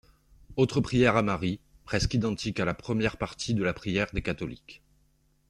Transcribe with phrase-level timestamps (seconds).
[0.55, 4.81] Autre prière à Marie, presqu'identique à la première partie de la prière des catholiques.